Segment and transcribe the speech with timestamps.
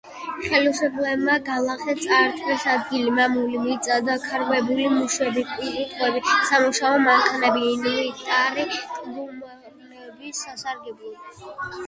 [0.43, 11.21] ხელისუფლებმა გლეხებს წაართვა ადგილ-მამულები, მიწა, დაქირავებული მუშები, პირუტყვი, სამუშაო მანქანები, ინვენტარი კოლმეურნეობის სასარგებლოდ.